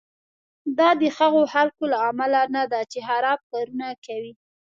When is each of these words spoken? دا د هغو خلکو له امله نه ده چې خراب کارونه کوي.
دا 0.77 0.89
د 1.01 1.03
هغو 1.17 1.41
خلکو 1.53 1.83
له 1.91 1.97
امله 2.09 2.41
نه 2.55 2.63
ده 2.71 2.81
چې 2.91 2.99
خراب 3.07 3.39
کارونه 3.51 3.87
کوي. 4.05 4.33